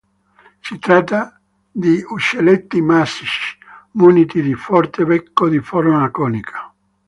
Si 0.63 0.79
tratta 0.79 1.39
di 1.71 2.03
uccelletti 2.03 2.81
massicci, 2.81 3.55
muniti 3.91 4.41
di 4.41 4.49
un 4.53 4.57
forte 4.57 5.05
becco 5.05 5.47
di 5.47 5.59
forma 5.59 6.09
conica. 6.09 6.73